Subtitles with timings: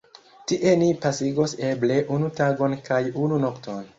[0.51, 3.89] Tie ni pasigos eble unu tagon kaj unu nokton.